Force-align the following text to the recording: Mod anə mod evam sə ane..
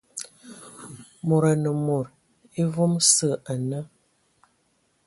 Mod 1.27 1.43
anə 1.51 1.71
mod 1.85 2.07
evam 2.61 2.93
sə 3.13 3.29
ane.. 3.51 3.79